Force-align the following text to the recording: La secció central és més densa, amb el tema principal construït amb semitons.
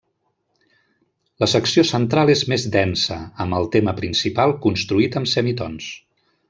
La 1.43 1.49
secció 1.51 1.83
central 1.89 2.33
és 2.35 2.43
més 2.55 2.67
densa, 2.79 3.21
amb 3.45 3.59
el 3.61 3.71
tema 3.79 3.97
principal 4.03 4.59
construït 4.69 5.23
amb 5.23 5.35
semitons. 5.39 5.97